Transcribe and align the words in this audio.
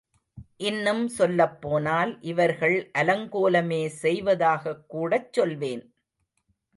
இன்னும் 0.57 1.07
சொல்லப்போனால் 1.07 2.11
இவர்கள் 2.21 2.77
அலங்கோலமே 2.97 3.81
செய்வதாகக்கூடச் 4.01 5.29
சொல்வேன். 5.31 5.83